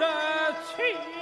[0.00, 1.19] 子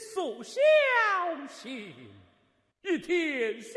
[0.00, 0.58] 夜宿小
[1.46, 1.94] 溪，
[2.80, 3.74] 一天心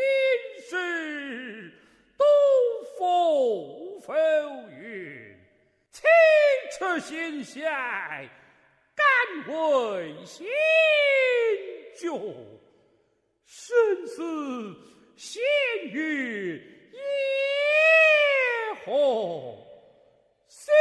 [0.70, 1.70] 事
[2.18, 2.24] 都
[2.98, 4.14] 风浮
[4.70, 5.38] 云。
[5.92, 6.02] 清
[6.72, 7.70] 澈心弦，
[8.96, 9.06] 敢
[9.48, 10.48] 为心
[12.00, 12.18] 酒，
[13.46, 13.76] 生
[14.08, 14.74] 死
[15.18, 15.44] 险
[15.84, 16.56] 于
[16.94, 17.00] 野
[18.86, 19.58] 火，
[20.48, 20.74] 心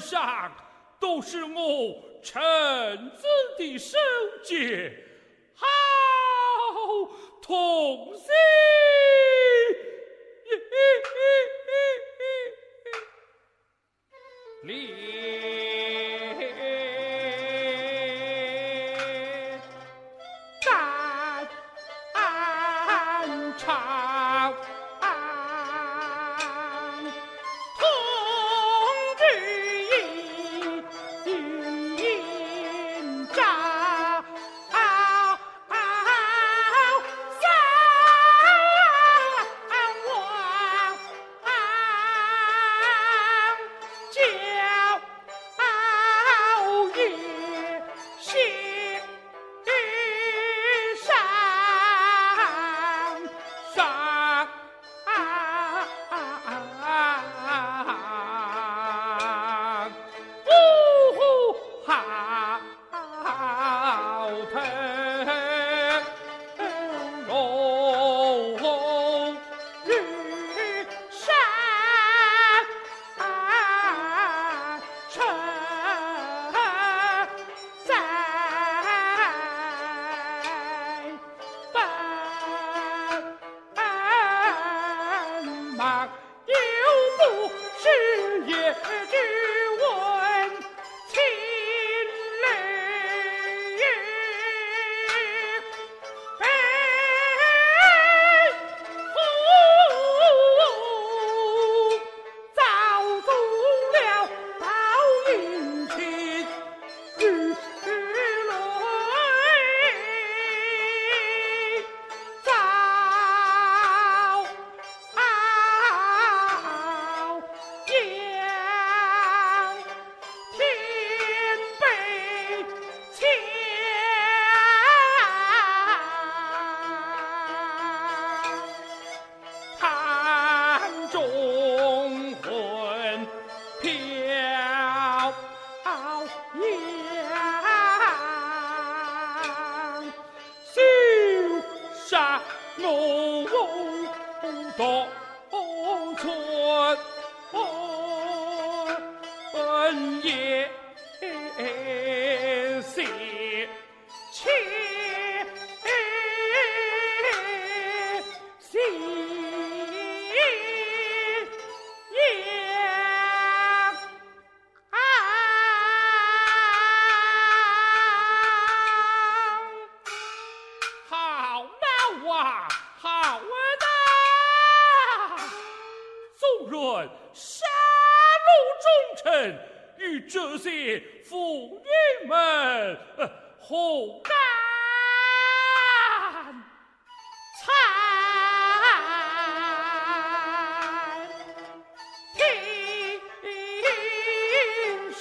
[0.00, 0.52] 上
[1.00, 2.40] 都是我臣
[3.16, 3.26] 子
[3.58, 3.98] 的手
[4.44, 4.92] 节，
[5.54, 5.66] 好
[7.40, 8.26] 痛心。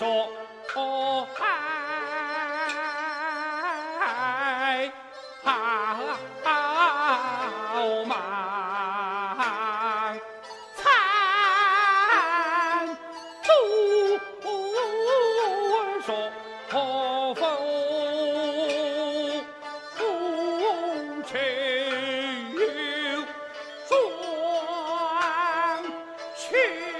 [0.02, 0.28] 说
[0.74, 1.28] 好
[8.06, 8.16] 马
[10.76, 10.82] 参
[13.44, 13.54] 奏
[16.04, 16.10] 说
[17.36, 17.36] 风
[19.96, 21.30] 红尘
[26.36, 26.91] 去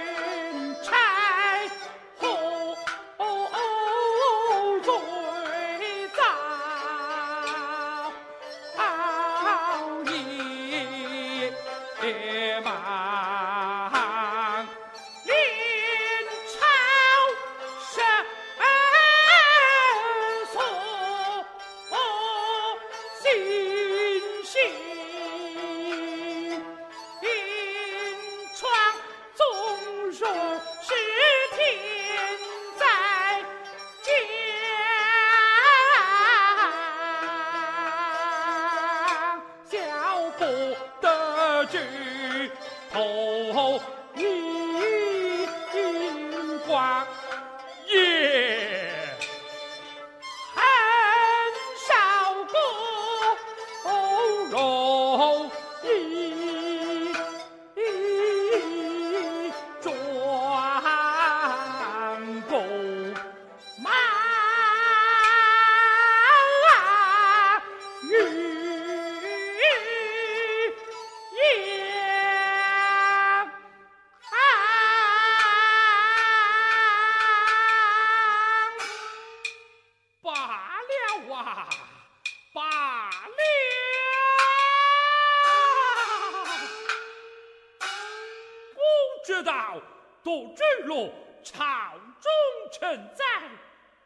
[89.42, 89.80] 道
[90.22, 92.30] 都坠落朝中
[92.72, 93.50] 称赞，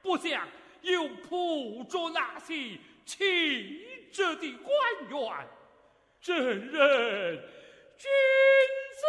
[0.02, 0.48] 不想
[0.82, 5.48] 又捕捉那些气质的官员，
[6.20, 6.36] 真
[6.70, 7.36] 人
[7.96, 8.10] 君
[8.92, 9.06] 子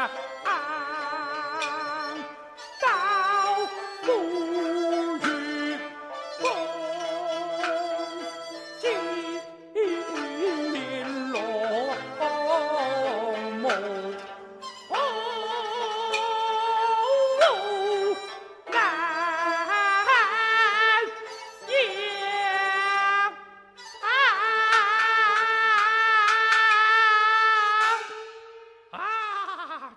[0.00, 0.39] 将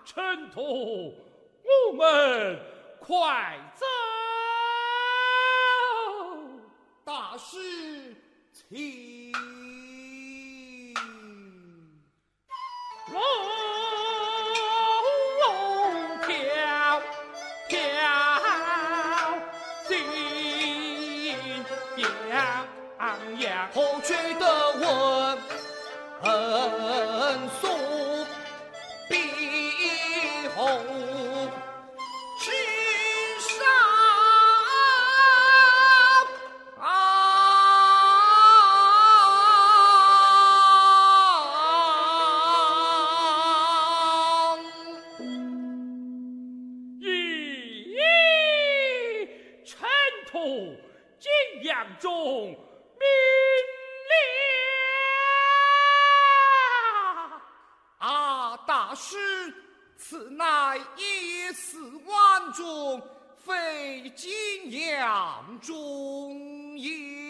[0.04, 1.14] 尘土，
[1.88, 2.60] 我们
[3.00, 3.86] 快走。
[7.04, 8.14] 大师，
[8.52, 9.13] 请。
[58.94, 59.16] 师，
[59.96, 63.02] 此乃一死万众，
[63.44, 67.23] 非金阳中也。